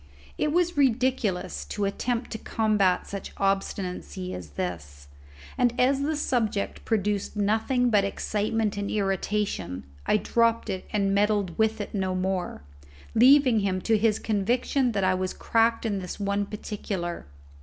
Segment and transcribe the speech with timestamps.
[0.35, 5.09] It was ridiculous to attempt to combat such obstinacy as this,
[5.59, 11.55] and as the subject produced nothing but excitement and irritation, I dropped it and meddled
[11.59, 12.63] with it no more,
[13.13, 17.27] leaving him to his conviction that I was cracked in this one particular.